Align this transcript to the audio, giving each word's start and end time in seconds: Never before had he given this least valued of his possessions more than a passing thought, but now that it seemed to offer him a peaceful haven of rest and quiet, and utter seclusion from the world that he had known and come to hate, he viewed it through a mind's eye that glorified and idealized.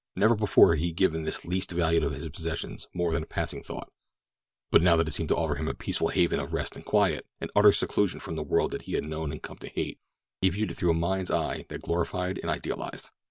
Never 0.15 0.33
before 0.33 0.73
had 0.73 0.83
he 0.83 0.93
given 0.93 1.25
this 1.25 1.45
least 1.45 1.69
valued 1.69 2.03
of 2.03 2.11
his 2.13 2.27
possessions 2.27 2.87
more 2.91 3.11
than 3.13 3.21
a 3.21 3.25
passing 3.27 3.61
thought, 3.61 3.91
but 4.71 4.81
now 4.81 4.95
that 4.95 5.07
it 5.07 5.11
seemed 5.11 5.29
to 5.29 5.35
offer 5.35 5.53
him 5.53 5.67
a 5.67 5.75
peaceful 5.75 6.07
haven 6.07 6.39
of 6.39 6.53
rest 6.53 6.75
and 6.75 6.83
quiet, 6.83 7.27
and 7.39 7.51
utter 7.55 7.71
seclusion 7.71 8.19
from 8.19 8.35
the 8.35 8.41
world 8.41 8.71
that 8.71 8.81
he 8.89 8.93
had 8.93 9.03
known 9.03 9.31
and 9.31 9.43
come 9.43 9.57
to 9.59 9.69
hate, 9.69 9.99
he 10.41 10.49
viewed 10.49 10.71
it 10.71 10.73
through 10.73 10.89
a 10.89 10.95
mind's 10.95 11.29
eye 11.29 11.65
that 11.69 11.83
glorified 11.83 12.39
and 12.39 12.49
idealized. 12.49 13.11